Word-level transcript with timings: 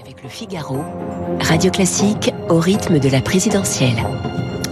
Avec 0.00 0.22
le 0.22 0.28
Figaro, 0.28 0.84
Radio 1.40 1.68
Classique 1.68 2.32
au 2.48 2.60
rythme 2.60 3.00
de 3.00 3.08
la 3.08 3.20
présidentielle. 3.20 3.96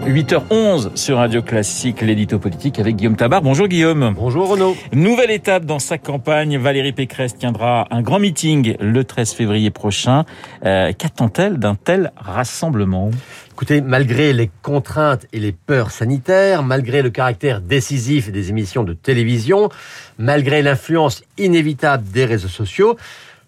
8h11 0.06 0.94
sur 0.96 1.16
Radio 1.16 1.42
Classique, 1.42 2.02
l'édito 2.02 2.38
politique 2.38 2.78
avec 2.78 2.94
Guillaume 2.94 3.16
Tabar. 3.16 3.42
Bonjour 3.42 3.66
Guillaume. 3.66 4.14
Bonjour 4.16 4.48
Renaud. 4.48 4.76
Nouvelle 4.92 5.32
étape 5.32 5.64
dans 5.64 5.80
sa 5.80 5.98
campagne. 5.98 6.56
Valérie 6.56 6.92
Pécresse 6.92 7.36
tiendra 7.36 7.88
un 7.90 8.00
grand 8.02 8.20
meeting 8.20 8.76
le 8.78 9.02
13 9.02 9.32
février 9.32 9.70
prochain. 9.70 10.24
Euh, 10.64 10.92
Qu'attend-elle 10.96 11.58
d'un 11.58 11.74
tel 11.74 12.12
rassemblement? 12.16 13.10
Écoutez, 13.50 13.80
malgré 13.80 14.32
les 14.32 14.50
contraintes 14.62 15.26
et 15.32 15.40
les 15.40 15.52
peurs 15.52 15.90
sanitaires, 15.90 16.62
malgré 16.62 17.02
le 17.02 17.10
caractère 17.10 17.60
décisif 17.60 18.30
des 18.30 18.50
émissions 18.50 18.84
de 18.84 18.92
télévision, 18.92 19.68
malgré 20.18 20.62
l'influence 20.62 21.24
inévitable 21.38 22.04
des 22.12 22.24
réseaux 22.24 22.48
sociaux, 22.48 22.96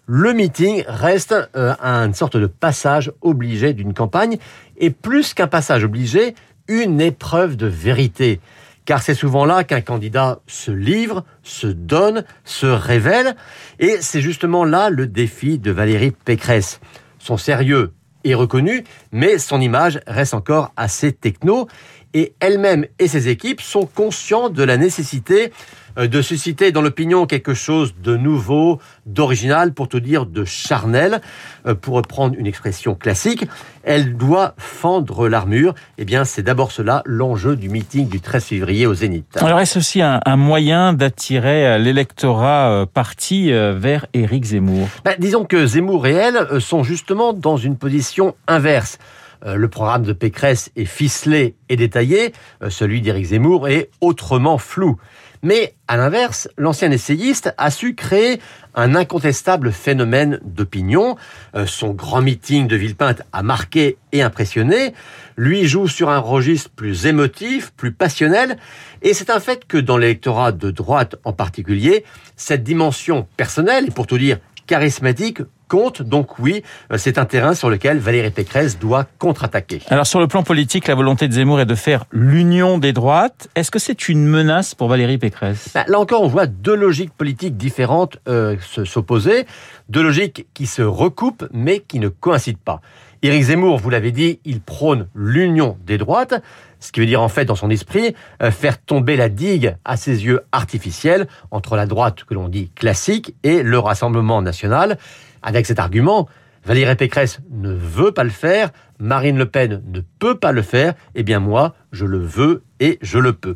le 0.07 0.33
meeting 0.33 0.83
reste 0.87 1.35
euh, 1.55 1.73
une 1.79 2.13
sorte 2.13 2.37
de 2.37 2.47
passage 2.47 3.11
obligé 3.21 3.73
d'une 3.73 3.93
campagne, 3.93 4.37
et 4.77 4.89
plus 4.89 5.33
qu'un 5.33 5.47
passage 5.47 5.83
obligé, 5.83 6.35
une 6.67 7.01
épreuve 7.01 7.55
de 7.55 7.67
vérité. 7.67 8.39
Car 8.85 9.01
c'est 9.01 9.15
souvent 9.15 9.45
là 9.45 9.63
qu'un 9.63 9.81
candidat 9.81 10.39
se 10.45 10.71
livre, 10.71 11.23
se 11.41 11.67
donne, 11.67 12.23
se 12.43 12.67
révèle, 12.67 13.35
et 13.79 13.97
c'est 14.01 14.21
justement 14.21 14.63
là 14.63 14.89
le 14.89 15.07
défi 15.07 15.57
de 15.57 15.71
Valérie 15.71 16.11
Pécresse. 16.11 16.79
Son 17.17 17.37
sérieux 17.37 17.93
est 18.23 18.35
reconnu, 18.35 18.83
mais 19.11 19.37
son 19.39 19.59
image 19.59 19.99
reste 20.07 20.33
encore 20.33 20.71
assez 20.77 21.11
techno, 21.11 21.67
et 22.15 22.33
elle-même 22.39 22.87
et 22.97 23.07
ses 23.07 23.27
équipes 23.27 23.61
sont 23.61 23.85
conscients 23.85 24.49
de 24.49 24.63
la 24.63 24.77
nécessité 24.77 25.51
euh, 25.97 26.07
de 26.07 26.21
susciter 26.21 26.71
dans 26.71 26.81
l'opinion 26.81 27.25
quelque 27.25 27.53
chose 27.53 27.93
de 28.01 28.15
nouveau, 28.15 28.79
d'original, 29.05 29.73
pour 29.73 29.87
tout 29.89 29.99
dire 29.99 30.25
de 30.25 30.45
charnel, 30.45 31.21
euh, 31.67 31.75
pour 31.75 31.95
reprendre 31.95 32.35
une 32.37 32.47
expression 32.47 32.95
classique. 32.95 33.45
Elle 33.83 34.15
doit 34.15 34.55
fendre 34.57 35.27
l'armure. 35.27 35.75
Eh 35.97 36.05
bien, 36.05 36.23
c'est 36.23 36.41
d'abord 36.41 36.71
cela 36.71 37.03
l'enjeu 37.05 37.57
du 37.57 37.69
meeting 37.69 38.07
du 38.07 38.21
13 38.21 38.45
février 38.45 38.87
au 38.87 38.93
Zénith. 38.93 39.25
Alors, 39.35 39.59
est-ce 39.59 39.79
aussi 39.79 40.01
un, 40.01 40.21
un 40.25 40.37
moyen 40.37 40.93
d'attirer 40.93 41.67
euh, 41.67 41.77
l'électorat 41.77 42.85
parti 42.93 43.51
vers 43.51 44.05
Éric 44.13 44.45
Zemmour? 44.45 44.87
Ben, 45.03 45.15
Disons 45.19 45.43
que 45.43 45.65
Zemmour 45.65 46.07
et 46.07 46.13
elle 46.13 46.61
sont 46.61 46.83
justement 46.83 47.33
dans 47.33 47.57
une 47.57 47.77
position 47.77 48.35
inverse. 48.47 48.97
Euh, 49.45 49.55
le 49.55 49.67
programme 49.67 50.03
de 50.03 50.13
Pécresse 50.13 50.71
est 50.75 50.85
ficelé 50.85 51.55
et 51.69 51.75
détaillé, 51.75 52.33
euh, 52.61 52.69
celui 52.69 53.01
d'Éric 53.01 53.25
Zemmour 53.25 53.67
est 53.67 53.89
autrement 54.01 54.57
flou. 54.57 54.97
Mais 55.45 55.75
à 55.87 55.95
l'inverse, 55.95 56.49
l'ancien 56.57 56.89
essayiste 56.89 57.53
a 57.59 57.69
su 57.69 57.93
créer 57.93 58.41
un 58.73 58.95
incontestable 58.95 59.71
phénomène 59.71 60.39
d'opinion. 60.43 61.17
Euh, 61.55 61.67
son 61.67 61.91
grand 61.91 62.23
meeting 62.23 62.67
de 62.67 62.75
Villepinte 62.75 63.21
a 63.31 63.43
marqué 63.43 63.97
et 64.11 64.23
impressionné. 64.23 64.95
Lui 65.37 65.65
joue 65.65 65.87
sur 65.87 66.09
un 66.09 66.17
registre 66.17 66.71
plus 66.75 67.05
émotif, 67.05 67.73
plus 67.77 67.91
passionnel. 67.91 68.57
Et 69.03 69.13
c'est 69.13 69.29
un 69.29 69.39
fait 69.39 69.67
que 69.67 69.77
dans 69.77 69.97
l'électorat 69.97 70.51
de 70.51 70.71
droite 70.71 71.15
en 71.23 71.33
particulier, 71.33 72.05
cette 72.35 72.63
dimension 72.63 73.27
personnelle, 73.37 73.89
et 73.89 73.91
pour 73.91 74.07
tout 74.07 74.17
dire 74.17 74.39
charismatique, 74.65 75.41
compte. 75.67 76.01
Donc 76.01 76.39
oui, 76.39 76.63
c'est 76.97 77.17
un 77.17 77.25
terrain 77.25 77.53
sur 77.53 77.69
lequel 77.69 77.99
Valérie 77.99 78.31
Pécresse 78.31 78.79
doit 78.79 79.05
contre-attaquer. 79.19 79.81
Alors 79.89 80.07
sur 80.07 80.19
le 80.19 80.27
plan 80.27 80.43
politique, 80.43 80.87
la 80.87 80.95
volonté 80.95 81.27
de 81.27 81.33
Zemmour 81.33 81.59
est 81.59 81.65
de 81.65 81.75
faire 81.75 82.05
l'union 82.11 82.77
des 82.77 82.93
droites. 82.93 83.47
Est-ce 83.55 83.71
que 83.71 83.79
c'est 83.79 84.09
une 84.09 84.25
menace 84.25 84.75
pour 84.75 84.87
Valérie 84.87 85.17
Pécresse? 85.17 85.69
Bah, 85.73 85.85
Là 85.87 85.99
encore, 85.99 86.21
on 86.21 86.27
voit 86.27 86.47
deux 86.47 86.75
logiques 86.75 87.13
politiques 87.13 87.57
différentes 87.57 88.17
euh, 88.27 88.57
s'opposer, 88.85 89.45
deux 89.89 90.03
logiques 90.03 90.47
qui 90.53 90.65
se 90.67 90.81
recoupent 90.81 91.47
mais 91.53 91.79
qui 91.79 91.99
ne 91.99 92.09
coïncident 92.09 92.59
pas. 92.63 92.81
Éric 93.21 93.43
Zemmour, 93.43 93.79
vous 93.79 93.89
l'avez 93.89 94.11
dit, 94.11 94.39
il 94.45 94.61
prône 94.61 95.07
l'union 95.15 95.77
des 95.85 95.97
droites, 95.97 96.35
ce 96.79 96.91
qui 96.91 96.99
veut 96.99 97.05
dire 97.05 97.21
en 97.21 97.29
fait 97.29 97.45
dans 97.45 97.55
son 97.55 97.69
esprit 97.69 98.13
euh, 98.43 98.51
faire 98.51 98.79
tomber 98.79 99.15
la 99.15 99.29
digue 99.29 99.75
à 99.83 99.97
ses 99.97 100.25
yeux 100.25 100.41
artificielle 100.51 101.27
entre 101.49 101.75
la 101.75 101.87
droite 101.87 102.23
que 102.23 102.33
l'on 102.33 102.49
dit 102.49 102.69
classique 102.75 103.33
et 103.43 103.63
le 103.63 103.79
Rassemblement 103.79 104.41
national. 104.41 104.97
Avec 105.45 105.67
cet 105.67 105.79
argument, 105.79 106.27
Valérie 106.65 106.95
Pécresse 106.95 107.39
ne 107.51 107.71
veut 107.71 108.11
pas 108.11 108.23
le 108.23 108.31
faire, 108.31 108.71
Marine 108.97 109.37
Le 109.37 109.45
Pen 109.45 109.83
ne 109.85 110.01
peut 110.17 110.39
pas 110.39 110.51
le 110.51 110.63
faire, 110.63 110.95
eh 111.13 111.21
bien 111.21 111.39
moi, 111.39 111.75
je 111.91 112.05
le 112.05 112.17
veux 112.17 112.63
et 112.79 112.97
je 113.03 113.19
le 113.19 113.33
peux. 113.33 113.55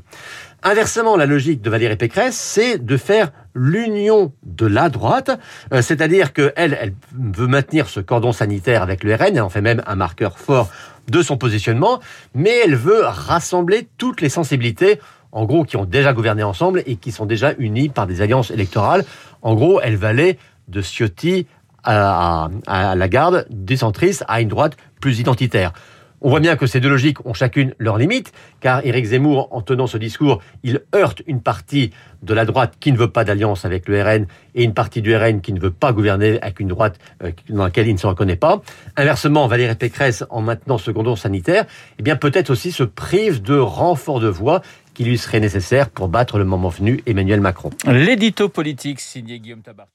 Inversement, 0.62 1.18
la 1.18 1.26
logique 1.26 1.62
de 1.62 1.70
Valérie 1.72 1.96
Pécresse, 1.96 2.36
c'est 2.36 2.78
de 2.78 2.96
faire 2.96 3.32
l'union 3.56 4.32
de 4.44 4.68
la 4.68 4.90
droite, 4.90 5.32
euh, 5.74 5.82
c'est-à-dire 5.82 6.32
qu'elle, 6.32 6.78
elle 6.80 6.94
veut 7.18 7.48
maintenir 7.48 7.90
ce 7.90 8.00
cordon 8.00 8.34
sanitaire 8.34 8.84
avec 8.84 9.04
le 9.04 9.16
RN, 9.16 9.36
elle 9.36 9.42
en 9.42 9.50
fait 9.50 9.62
même 9.62 9.82
un 9.88 9.96
marqueur 9.96 10.38
fort 10.38 10.70
de 11.08 11.24
son 11.24 11.38
positionnement, 11.38 12.00
mais 12.36 12.56
elle 12.64 12.76
veut 12.76 13.02
rassembler 13.04 13.88
toutes 13.98 14.22
les 14.22 14.30
sensibilités 14.30 15.00
en 15.32 15.46
gros, 15.46 15.64
qui 15.64 15.78
ont 15.78 15.86
déjà 15.86 16.14
gouverné 16.14 16.42
ensemble 16.44 16.82
et 16.88 16.96
qui 16.96 17.12
sont 17.12 17.28
déjà 17.28 17.54
unies 17.60 17.90
par 17.90 18.08
des 18.08 18.22
alliances 18.22 18.50
électorales. 18.50 19.06
En 19.44 19.54
gros, 19.54 19.80
elle 19.80 19.96
va 19.96 20.08
aller 20.08 20.40
de 20.68 20.82
Ciotti 20.82 21.48
à, 21.84 22.50
la 22.68 23.08
garde 23.08 23.46
des 23.50 23.78
centristes 23.78 24.24
à 24.28 24.42
une 24.42 24.50
droite 24.50 24.78
plus 25.00 25.20
identitaire. 25.20 25.74
On 26.22 26.30
voit 26.30 26.42
bien 26.42 26.58
que 26.58 26.68
ces 26.68 26.82
deux 26.82 26.90
logiques 26.90 27.26
ont 27.26 27.34
chacune 27.34 27.74
leurs 27.80 27.98
limites, 27.98 28.34
car 28.60 28.86
Éric 28.86 29.06
Zemmour, 29.06 29.48
en 29.52 29.62
tenant 29.62 29.88
ce 29.88 29.98
discours, 29.98 30.42
il 30.64 30.82
heurte 30.94 31.22
une 31.28 31.42
partie 31.42 31.92
de 32.24 32.34
la 32.34 32.44
droite 32.44 32.74
qui 32.82 32.92
ne 32.92 32.98
veut 32.98 33.10
pas 33.10 33.24
d'alliance 33.24 33.64
avec 33.64 33.88
le 33.88 34.04
RN 34.04 34.28
et 34.54 34.66
une 34.66 34.74
partie 34.74 35.02
du 35.02 35.16
RN 35.16 35.40
qui 35.40 35.54
ne 35.54 35.60
veut 35.62 35.72
pas 35.72 35.94
gouverner 35.94 36.42
avec 36.42 36.60
une 36.60 36.68
droite 36.68 37.00
euh, 37.24 37.32
dans 37.50 37.64
laquelle 37.64 37.88
il 37.88 37.94
ne 37.94 38.00
se 38.00 38.08
reconnaît 38.08 38.36
pas. 38.36 38.62
Inversement, 38.98 39.48
Valérie 39.48 39.76
Pécresse, 39.76 40.26
en 40.30 40.42
maintenant 40.42 40.78
ce 40.78 40.92
sanitaire, 41.16 41.66
eh 41.98 42.04
bien 42.04 42.18
peut-être 42.18 42.50
aussi 42.50 42.74
se 42.74 42.84
prive 42.84 43.42
de 43.42 43.58
renfort 43.58 44.20
de 44.20 44.28
voix 44.28 44.62
qui 44.94 45.06
lui 45.06 45.18
serait 45.18 45.40
nécessaire 45.40 45.90
pour 45.90 46.10
battre 46.10 46.38
le 46.38 46.44
moment 46.44 46.68
venu 46.68 47.02
Emmanuel 47.06 47.40
Macron. 47.40 47.70
L'édito 47.88 48.50
politique 48.50 49.00
signé 49.00 49.40
Guillaume 49.40 49.62
Tabar. 49.62 49.88